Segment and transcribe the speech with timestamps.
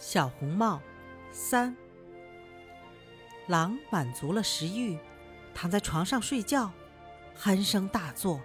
[0.00, 0.80] 小红帽
[1.30, 1.76] 三，
[3.46, 4.98] 狼满足了食欲，
[5.54, 6.72] 躺在床上睡觉，
[7.38, 8.40] 鼾声大作。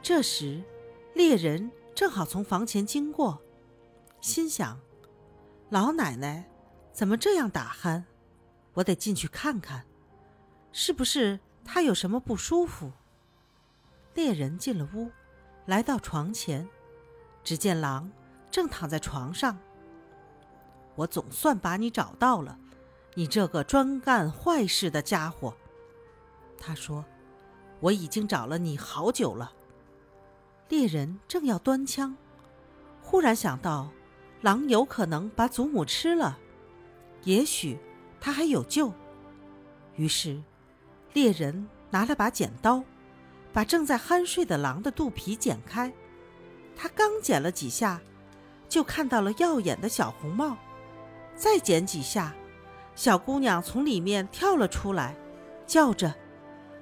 [0.00, 0.64] 这时，
[1.12, 3.42] 猎人正好从房前经过，
[4.22, 4.80] 心想：
[5.68, 6.48] 老奶奶
[6.90, 8.04] 怎么这样打鼾？
[8.72, 9.84] 我得进去看看，
[10.72, 12.90] 是不是她有什么不舒服？
[14.14, 15.10] 猎人进了屋，
[15.66, 16.66] 来到床前，
[17.44, 18.10] 只见狼
[18.50, 19.58] 正躺在床上。
[20.94, 22.58] 我总算把你找到了，
[23.14, 25.54] 你这个专干坏事的家伙。
[26.58, 27.04] 他说
[27.80, 29.52] ：“我已经找了你好久了。”
[30.68, 32.16] 猎人正要端枪，
[33.02, 33.90] 忽然想到，
[34.40, 36.38] 狼有可能把祖母吃了，
[37.24, 37.78] 也许
[38.20, 38.92] 他还有救。
[39.96, 40.42] 于是，
[41.12, 42.82] 猎人拿了把剪刀，
[43.52, 45.92] 把正在酣睡的狼的肚皮剪开。
[46.74, 48.00] 他刚剪了几下，
[48.68, 50.56] 就看到了耀眼的小红帽。
[51.34, 52.34] 再剪几下，
[52.94, 55.16] 小姑娘从里面跳了出来，
[55.66, 56.14] 叫着：“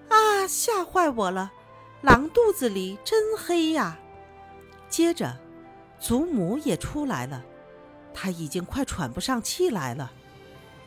[0.08, 1.50] 啊，吓坏我了！
[2.02, 3.98] 狼肚子里真黑呀！”
[4.88, 5.36] 接着，
[5.98, 7.44] 祖母也出来了，
[8.12, 10.10] 她已经快喘不上气来了。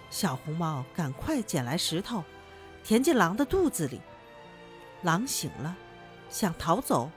[0.09, 2.23] 小红帽赶快捡来石头，
[2.83, 4.01] 填进狼的肚子里。
[5.01, 5.75] 狼醒了，
[6.29, 7.09] 想逃走，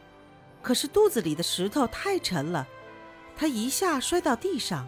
[0.63, 2.67] 可是肚子里的石头太沉了，
[3.37, 4.87] 他一下摔到地上。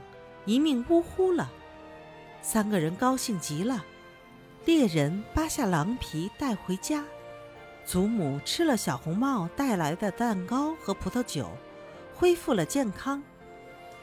[0.49, 1.53] 一命呜呼了，
[2.41, 3.85] 三个人高兴极了。
[4.65, 7.05] 猎人扒下狼皮带回家，
[7.85, 11.51] 祖母吃了小红帽带来的蛋糕和葡萄酒，
[12.15, 13.23] 恢复了健康。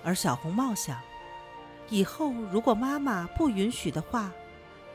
[0.04, 1.02] 而小红帽想，
[1.90, 4.32] 以后如果妈妈不允许的话，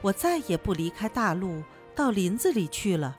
[0.02, 1.64] 我再也不离开大路
[1.96, 3.18] 到林子里去了。